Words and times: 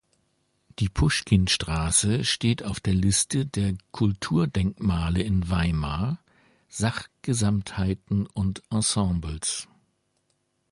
Die 0.79 0.89
Puschkinstraße 0.89 2.23
steht 2.23 2.63
auf 2.63 2.79
der 2.79 2.95
Liste 2.95 3.45
der 3.45 3.77
Kulturdenkmale 3.91 5.21
in 5.21 5.47
Weimar 5.47 6.17
(Sachgesamtheiten 6.69 8.25
und 8.25 8.63
Ensembles). 8.71 9.67